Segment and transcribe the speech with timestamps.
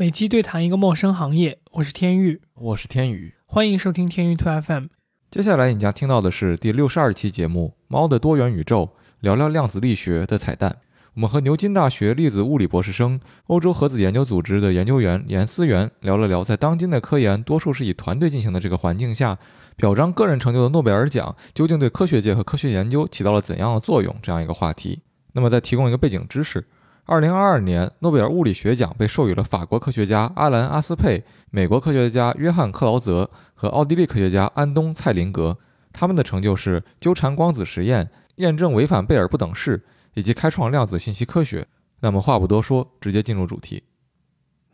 [0.00, 4.84] 每期对谈一个陌生行业，我是天宇，我是天宇，欢迎收听天宇 Two FM。
[5.28, 8.84] 接下来你将听到的是第六十二期节目《猫的多元宇宙》，
[9.18, 10.76] 聊聊量子力学的彩蛋。
[11.14, 19.36] 我们和牛津大学粒子物理博士生、欧洲核子研究组织的研究员严思源聊了聊，在当今的科研多数是以团队进行的这个环境下，
[19.74, 24.14] 表彰个人成就的诺贝尔奖究竟对科学界和科学研究起到了怎样的作用？
[24.22, 25.00] 这样一个话题。
[25.32, 26.64] 那么再提供一个背景知识。
[27.08, 35.56] 二零二二年，诺贝尔物理学奖被授予了法国科学家阿兰·阿斯佩、美国科学家约翰·克劳泽和奥地利科学家安东·蔡林格。
[35.90, 39.82] 他们的成就是纠缠光子实验、验证违反贝尔不等式
[40.12, 41.66] 以及开创量子信息科学。
[42.00, 43.84] 那么话不多说，直接进入主题。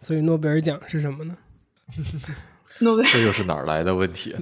[0.01, 1.37] 所以诺贝尔奖是什么呢？
[2.81, 4.37] 诺贝尔这又是哪儿来的问题？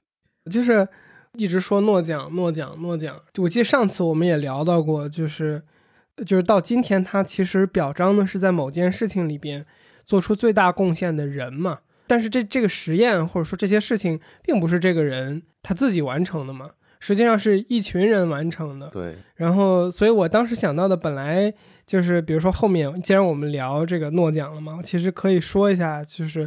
[0.51, 0.89] 就是
[1.35, 3.21] 一直说诺奖、诺奖、诺奖。
[3.37, 5.63] 我记得上次我们也聊到过，就是。
[6.27, 9.65] 就是到今天，他其实表彰的是在某件事情里边
[10.05, 11.81] 做出最大贡献的人嘛。
[12.07, 16.69] 但是这这个实验或者说这些事情，并不是这个人他自己完成的嘛，
[17.01, 18.89] 实际上是一群人完成的。
[18.91, 19.17] 对。
[19.37, 21.53] 然后，所以我当时想到的本来
[21.87, 26.47] 就是，比如说后面既然我们聊这个诺奖了嘛，其实可以说一下，就是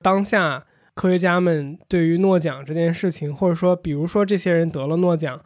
[0.00, 5.38] 当下科学家们对于诺奖这件事情，或者说比如说这些人得了诺奖，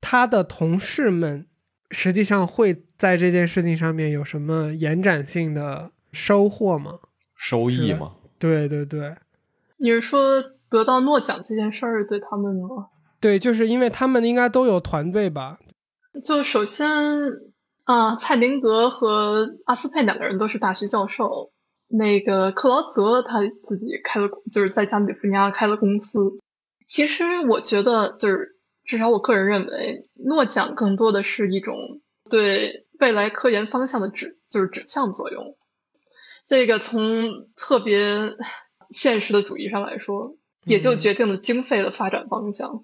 [0.00, 1.46] 他的同事们。
[1.92, 6.98] 实际上会在这件事情上面有什么延展性的收获吗？
[7.36, 8.14] 收益吗？
[8.38, 9.14] 对对对，
[9.76, 12.88] 你是说得到诺奖这件事儿对他们吗？
[13.20, 15.58] 对，就是因为他们应该都有团队吧。
[16.24, 16.88] 就首先
[17.84, 21.52] 啊，蔡林格和阿斯佩两个人都是大学教授，
[21.88, 26.38] 那个克劳泽他自己开了，就是在加利福尼亚开了公司。
[26.86, 28.56] 其实我觉得就是。
[28.84, 31.76] 至少我个人认为，诺奖更多的是一种
[32.28, 35.56] 对未来科研方向的指，就是指向作用。
[36.44, 38.34] 这个从特别
[38.90, 42.82] 现实的主义上来说，也就决定了经费的发展方向，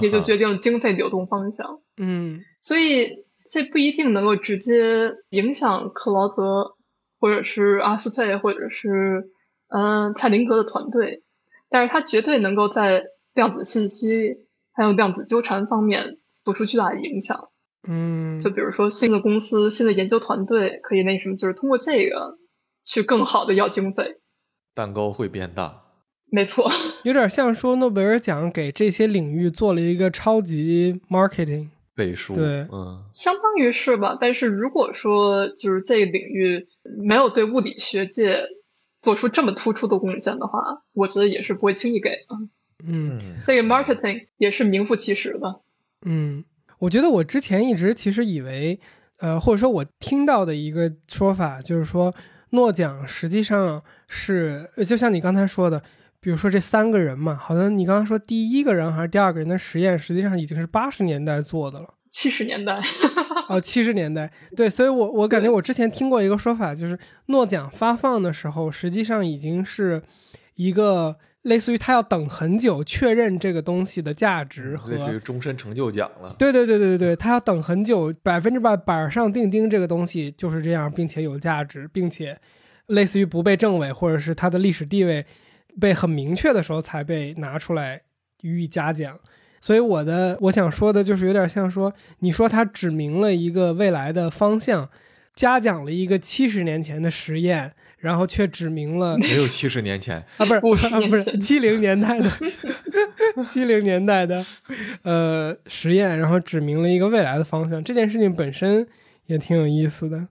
[0.00, 1.82] 也就决定了经费流动方向。
[1.96, 6.76] 嗯，所以这不一定能够直接影响克劳泽，
[7.18, 9.28] 或者是阿斯佩，或者是
[9.68, 11.24] 嗯蔡林格的团队，
[11.68, 13.04] 但是他绝对能够在
[13.34, 14.46] 量子信息。
[14.78, 17.48] 还有量子纠缠方面做出巨大的影响，
[17.88, 22.38] 嗯，就比如说新的公司、新的研究团队可以那什么，就是通过这个
[22.84, 24.20] 去更好的要经费，
[24.72, 25.82] 蛋糕会变大。
[26.30, 26.70] 没错，
[27.04, 34.16] 有点像说诺贝尔奖给这些领域做了一个超级 marketing 背书，对，嗯，相当于是吧。
[34.20, 36.68] 但是如果说就是这个领域
[37.02, 38.42] 没有对物理学界
[38.98, 40.60] 做出这么突出的贡献的话，
[40.92, 42.36] 我觉得也是不会轻易给的。
[42.84, 45.60] 嗯，所以 marketing 也是名副其实的。
[46.02, 46.44] 嗯，
[46.78, 48.78] 我觉得我之前一直其实以为，
[49.18, 52.14] 呃，或者说我听到的一个说法就是说，
[52.50, 55.82] 诺奖实际上是就像你刚才说的，
[56.20, 61.94] 比如说这三个人嘛，好像你刚刚说第一个人还是第二个人的实验，实际上已经是八十年代做的了。
[62.06, 62.80] 七十年代，
[63.48, 66.96] 哦，七十年代，对，所以我我感觉我之前听过一个说法，就是
[67.26, 70.00] 诺奖发放的时候，实际上已经是
[70.54, 71.16] 一个。
[71.42, 76.34] 类似于他要等很久确认这个东西的价值和类似于终身成就奖了。
[76.38, 82.36] 对对对对对他要等很久，百分之百板上钉钉，这个东西就是这样，并且有价值，并且
[82.88, 85.24] 类似于不被证伪，或者是它的历史地位
[85.80, 88.02] 被很明确的时候才被拿出来
[88.42, 89.18] 予以嘉奖。
[89.60, 94.90] 所以我的我想说的就是有点像说，你说他指明了一个未来的方向，
[95.34, 97.74] 嘉奖了一个七十年前的实验。
[97.98, 102.30] 然后却指明了没有七十年前啊，不是不是七零年代的
[103.44, 104.44] 七零年代的
[105.02, 107.82] 呃实验，然后指明了一个未来的方向。
[107.82, 108.86] 这件事情本身
[109.26, 110.28] 也挺有意思的。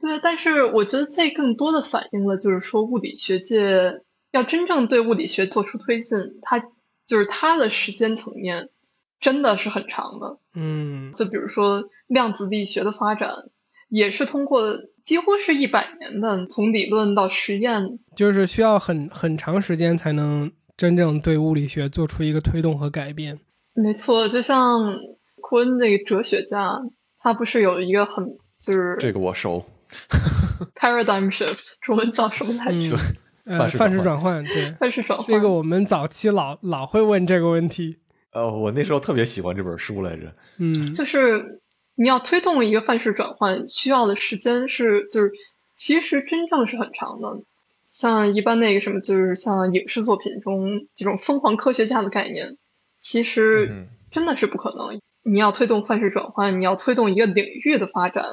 [0.00, 4.00] 对，但是我觉得这更多的反映了，就是说物理学界
[4.32, 6.58] 要真正对物理学做出推进，它
[7.04, 8.70] 就是它的时间层面
[9.20, 10.38] 真的是很长的。
[10.54, 13.30] 嗯，就比如说量子力学的发展。
[13.94, 14.60] 也是通过
[15.00, 23.38] 几乎是一百年的从理论到实验，就是需要很很长时间才能真正对物理学做出一个推动和改变。
[23.74, 24.80] 没错，就像
[25.40, 26.76] 库恩那个哲学家，
[27.20, 28.26] 他不是有一个很
[28.58, 29.64] 就是这个我熟，
[30.74, 32.96] paradigm shift，中文叫什么来着？
[33.46, 35.28] 呃，范式转换，对，范式转换。
[35.28, 37.98] 这个我们早期老老会问这个问题。
[38.32, 40.34] 呃，我那时候特别喜欢这本书来着。
[40.58, 41.60] 嗯，就是。
[41.96, 45.32] 你要推动一个范式转换，需要的时间是，就是
[45.74, 47.40] 其实真正是很长的。
[47.82, 52.56] 像一般那个什么，就是像影视作品中这种疯狂科学家的概念，
[52.98, 55.00] 其实真的是不可能。
[55.22, 58.24] 你要推动范式转换，你要推动一个领域的发展，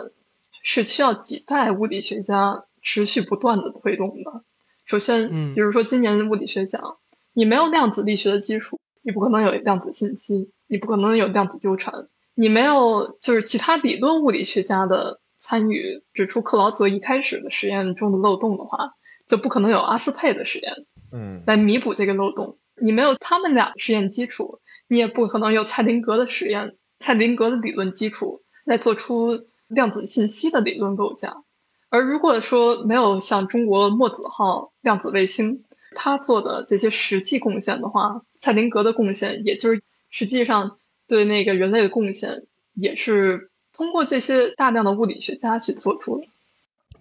[0.64, 4.44] 是需要几代物理学家持续不断的推动的。
[4.86, 6.98] 首先，嗯比如说今年的物理学奖，
[7.34, 11.94] 你没有量子力学的基础，你不可能有量子信息，你不可能有量子纠缠，
[12.42, 18.96] 你没有就是其他理论物理学家的参与，指出克劳泽一开始的实验中的漏洞的话，
[19.28, 20.74] 就不可能有阿斯佩的实验
[21.12, 22.58] 嗯来弥补这个漏洞。
[22.82, 24.58] 你没有他们俩实验基础，
[24.88, 31.44] 你也不可能有蔡林格的实验、蔡林格的理论基础来做出量子信息的理论构架。
[31.90, 40.80] 而如果说没有像中国墨子号量子卫星，他做的这些实际贡献的话，蔡林格的贡献，也就是实际上
[41.12, 46.26] 对那个人类的贡献，也是通过这些大量的物理学家去做出的。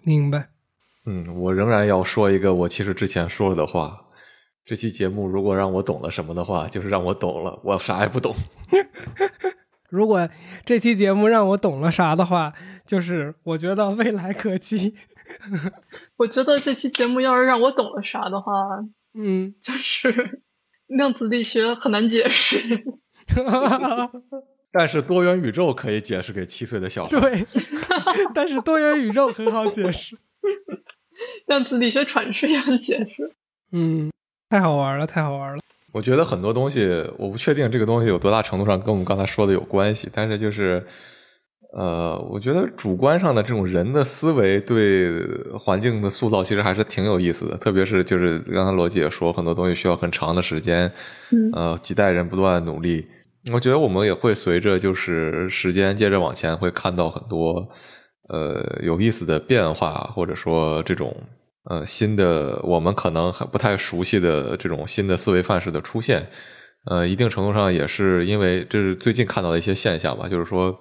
[0.01, 0.49] 明白。
[1.05, 4.07] 嗯，我仍然要说一个我其实之前说了的话。
[4.65, 8.35] 这期节目如果让我懂了什么的话，就是让我懂了，我啥也不懂。
[9.89, 10.27] 如果
[10.65, 12.53] 这期节目让我懂了啥的话，
[12.85, 14.93] 就是我觉得未来可期。
[16.17, 18.51] 我觉得这期节目要是让我懂了啥的话，
[19.13, 20.41] 嗯，就是
[20.87, 22.83] 量子力学很难解释。
[24.73, 27.19] 但是多元宇宙可以解释给七岁的小孩。
[27.19, 27.45] 对，
[28.33, 30.15] 但是多元宇宙很好解释。
[31.47, 33.31] 像子力学阐释一样解释。
[33.73, 34.09] 嗯，
[34.49, 35.61] 太好玩了，太好玩了。
[35.91, 36.87] 我觉得很多东西，
[37.17, 40.81] 我不确定这个东西有多大程度上跟我们刚才说的有关系，但是就是，
[41.73, 45.11] 呃，我觉得主观上的这种人的思维对
[45.59, 50.89] 环境的塑造其实还是挺有意思的，特别是就是刚才罗姐也说，很多东西需要很长的时间，
[51.31, 53.05] 嗯呃，几代人不断努力。
[53.51, 57.67] 我觉得我们也会随着就是时间接着往前，会看到很多
[58.29, 61.15] 呃有意思的变化，或者说这种
[61.63, 66.27] 呃新的我们可能还不太熟悉的这种新的思维范式的出现。
[66.85, 70.75] 呃，一定程度上也是因为这是最近看到的一些现象吧，就是说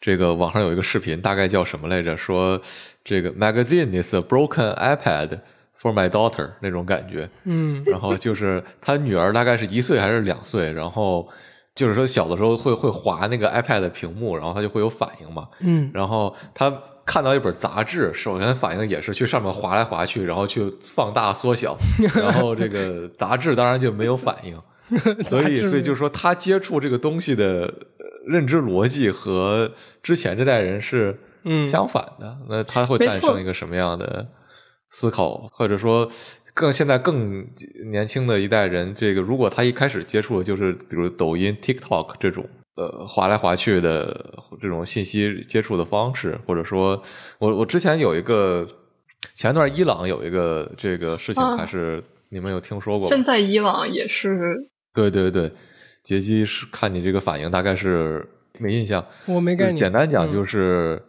[0.00, 2.16] 这个网上有一个视频，大概叫什么来着？
[2.16, 2.60] 说
[3.04, 5.40] 这个 magazine is a broken iPad
[5.80, 7.30] for my daughter 那种感觉。
[7.44, 11.28] 嗯然后就是他女儿大概是一岁还是两岁，然后
[11.74, 15.48] 就是说小的时候会会划那个 iPad 的屏幕，然后他就会有反应嘛。
[15.60, 16.72] 嗯然后他
[17.04, 21.76] 看到一本杂志，首先反应也是去上面划来划去，然后去放大缩小，
[22.14, 24.58] 然后这个杂志当然就没有反应。
[25.24, 27.62] 所以，所以就是说，他接触这个东西的
[27.98, 29.70] 呃认知逻辑和
[30.02, 32.36] 之前这代人是嗯相反的。
[32.48, 34.26] 那他会诞生一个什么样的
[34.94, 36.08] 思考，或者说
[36.54, 37.44] 更现在更
[37.90, 47.02] 年轻的一代人，这个如果他一开始接触的就是比如抖音、TikTok 这种呃划来划去的这种信息接触的方式，或者说
[47.40, 48.68] 我我之前有一个
[49.34, 53.08] 前段伊朗有一个这个事情，啊还是你们有听说过吗？
[53.08, 55.50] 现在伊朗也是，对对对，
[56.04, 58.24] 杰基是看你这个反应，大概是
[58.60, 59.04] 没印象。
[59.26, 59.76] 我没概念。
[59.76, 61.02] 简单讲，嗯就是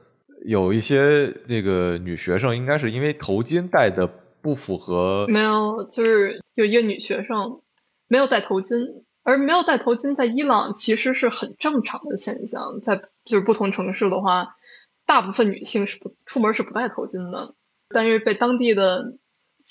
[0.48, 4.08] 有一些那个女学生，应该是因为头巾戴的
[4.42, 7.62] 不符合，没有，就是有一个女学生
[8.08, 14.56] 没有戴头巾，而没有戴头巾在伊朗其实是很正常的现象，在就是不同城市的话，
[15.06, 17.56] 大部分女性是不出门是不戴头巾的，
[17.90, 19.18] 但是被当地的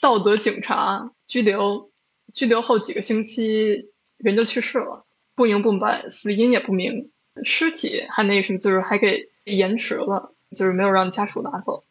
[0.01, 1.91] 道德警察拘留，
[2.33, 5.07] 拘留后几个星期人就去世了，
[5.37, 7.13] 不明不白，死因也不明，
[7.45, 11.85] 尸体还那什么，就是还给延迟了，就是没有让家属拿走，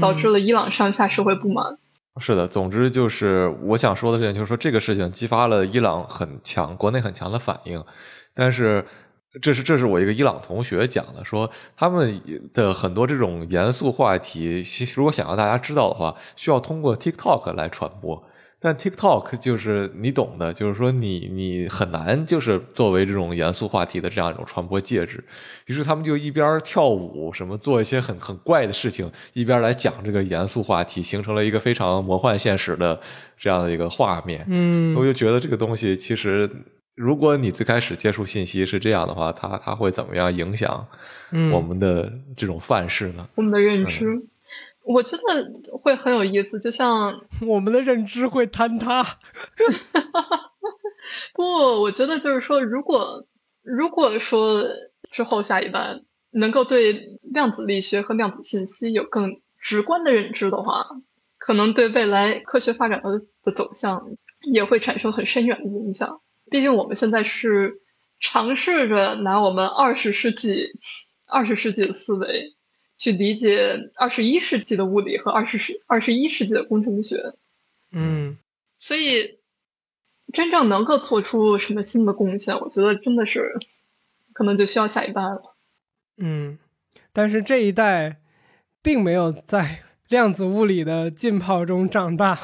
[0.00, 1.76] 导致嗯了伊朗上下社会不满。
[2.18, 2.46] 是的。
[2.46, 7.84] 总之就是我想说的事情，就是说这个事情激发了伊朗很强、国内很强的反应，
[8.32, 8.84] 但是。
[9.42, 12.22] 这是这是我一个伊朗同学讲的，说他们
[12.52, 14.62] 的很多这种严肃话题，
[14.94, 18.22] 如果想要大家知道的话，需要通过 TikTok 来传播。
[18.64, 25.22] 但 TikTok 就是你懂的，就是说你你很难就是作为这种严肃话题的这样一种传播介质。
[25.66, 32.98] 于是他们就一边跳舞，什么做一些很很怪的事情，一边来讲这个严肃话题，形成了一个非常魔幻现实的
[33.38, 34.42] 这样的一个画面。
[34.48, 36.50] 嗯我就觉得这个东西其实，
[36.96, 40.86] 如果你最开始接触信息是这样的话，它它会怎么样影响
[41.32, 43.28] 嗯我们的这种范式呢？
[43.34, 44.22] 我们的认知，
[44.84, 45.22] 我觉得
[45.78, 46.58] 会很有意思。
[46.58, 49.02] 就像 我们的认知会坍塌。
[51.34, 51.42] 不，
[51.82, 53.26] 我觉得就是说，如果
[53.62, 54.64] 如果说
[55.10, 56.00] 之后下一代
[56.30, 56.92] 能够对
[57.32, 60.86] 量子力学和量子信息有更直观的认知的话，
[61.38, 64.02] 可能对未来科学发展的的走向
[64.52, 66.20] 也会产生很深远的影响。
[66.50, 67.80] 毕竟我们现在是
[68.20, 70.66] 尝试着拿我们二十世纪
[71.26, 72.54] 二十世纪的思维
[72.96, 77.16] 去理解二十一世纪的物理和二十世二十一世纪的工程学，
[77.92, 78.38] 嗯
[78.78, 79.38] 所以
[80.32, 83.58] 真正能够做出什么新的贡献，我觉得真的是
[84.32, 85.56] 可能就需要下一代了。
[86.16, 86.58] 嗯，
[87.12, 88.20] 但是这一代
[88.82, 92.38] 并没有在量子物理的浸泡中长大。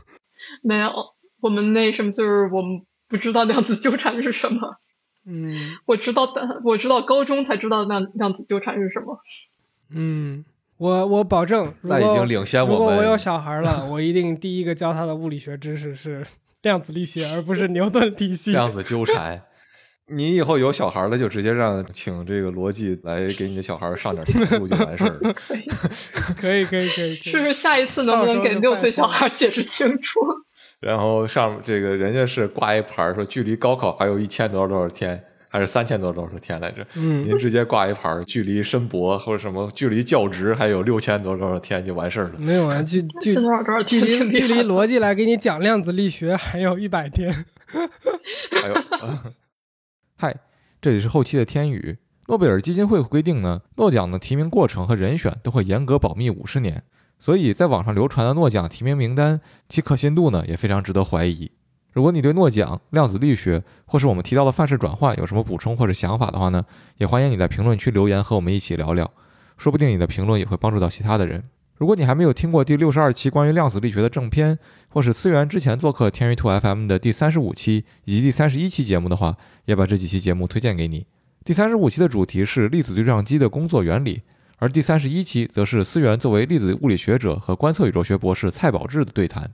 [0.62, 4.76] 没有，我们那什么就是我们不知道量子纠缠是什么。
[5.24, 9.20] 嗯我知道的，我知道高中才知道量量子纠缠是什么。
[9.94, 10.44] 嗯，
[10.78, 16.26] 我我保证，那已经领先我们如果我有小孩了，我一定第一个教他的物理学知识是
[16.62, 18.52] 量子力学，而不是牛顿体系。
[18.52, 19.42] 量子纠缠。
[20.08, 25.32] 你以后有小孩了，就直接让请这个逻辑来给你的小孩上点天路就完事儿了。
[26.36, 30.20] 可以，可以可以可以，可以试试下一次能不能给六岁小孩解释清楚。
[30.80, 36.82] 然后上这个人家是挂一牌儿说距离高考还有一千多少多少天，还是三千多少多少天来着？
[36.94, 42.38] 嗯您直接挂一牌儿距离申博或者什么距离教职还有六千多少多少天就完事儿了。
[42.38, 47.44] 没有啊，距 距多少多少距离距离逻辑来给你讲量子力学还有一百天。
[47.66, 48.74] 还有，
[50.16, 50.34] 嗨，
[50.80, 51.98] 这里是后期的天宇。
[52.28, 56.82] 诺贝尔基金会规定呢，诺奖的提名过程和人选都会严格保密五十年，
[57.18, 61.50] 所以在网上流传的诺奖提名名单，其可信度呢也非常值得怀疑。
[61.92, 66.64] 如果你对诺奖、量子力学或是我们提到的范式转换有什么补充或者想法的话呢，
[66.96, 69.10] 也欢迎你在评论区留言和我们一起聊聊，
[69.58, 71.42] 说不定你的评论也会帮助到其他的人。
[71.76, 74.56] 如果你还没有听过第六十二期关于量子力学的正片，
[74.88, 81.06] 或是思源之前做客天娱兔 FM 的第三十五期以及第三十一期节目的话，也把这几期节目推荐给你。
[81.44, 84.22] 第三十五期的主题是粒子对撞机的工作原理，
[84.58, 89.50] 而第三十一期则是思源作为粒子物理学者和观测宇宙学博士蔡宝志的对谈。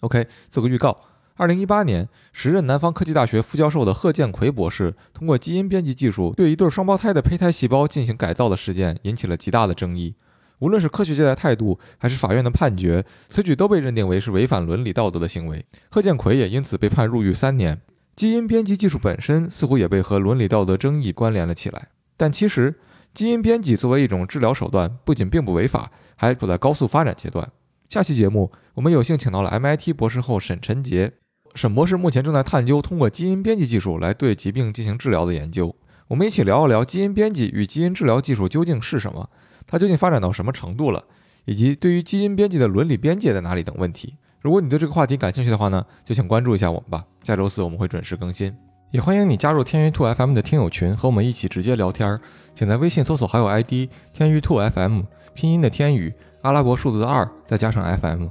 [0.00, 0.98] OK，做个预告。
[1.38, 10.16] 二零一八年，时任南方科技大学副教授的贺建奎博士通过基因编辑技术对一对双胞胎的胚胎细胞进行改造的事件引起了极大的争议。
[10.58, 15.64] 无论是科学界的态度，还是法院的判决，此举都被认定为是违反伦理道德的行为。
[15.92, 17.80] 贺建奎也因此被判入狱三年。
[18.16, 21.90] 基因编辑技术本身似乎也被和伦理道德争议关联了起来。
[22.16, 22.74] 但其实，
[23.14, 27.48] 基因编辑作为一种治疗手段，不仅并不违法，还处在高速发展阶段。
[27.88, 31.12] 下期节目，我们有幸请到了 MIT 博士后沈晨杰。
[31.58, 35.74] 沈博士目前正在探究通过基因编辑技术来对疾病进行治疗的研究。
[36.06, 39.28] 我们一起聊一聊基因编辑与基因治疗技术究竟是什么，
[39.66, 41.02] 它究竟发展到什么程度了，
[41.46, 44.14] 以及对于基因编辑的伦理边界在哪里等问题。
[44.40, 47.04] 如果你对这个话题感兴趣的话呢，就请关注一下我们吧。
[47.24, 48.56] 下周四我们会准时更新，
[48.92, 52.20] 也欢迎你加入天娱兔 FM 的听友群，和我们一起直接聊天。
[52.54, 55.00] 请在微信搜索好友 ID 天娱兔 FM，
[55.34, 58.28] 拼音的天宇，阿拉伯数字的二，再加上 FM。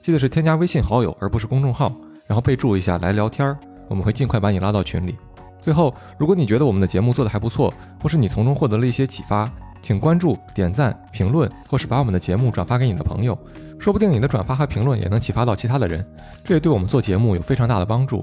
[0.00, 1.92] 记得是添加微信好友，而不是公众号，
[2.28, 3.58] 然后备注一下来聊天儿，
[3.88, 5.16] 我们会尽快把你拉到群里。
[5.60, 9.50] 最后，如果你觉得我们的节目做得还不错，或是你从中获得了一些启发，
[9.82, 13.36] 请关注、点赞、评论，或是把我们的节目转发给你的朋友，
[13.78, 16.06] 说不定你的转发和评论也能启发到其他的人，
[16.44, 18.22] 这也对我们做节目有非常大的帮助。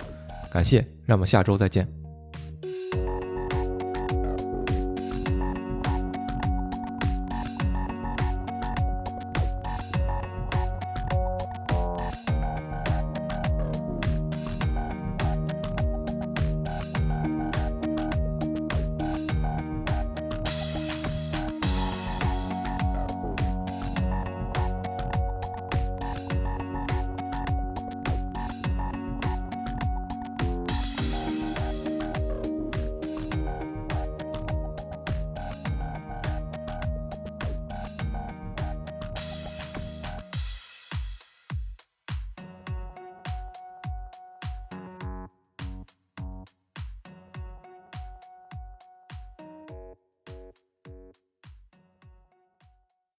[0.50, 2.05] 感谢，让我们下周再见。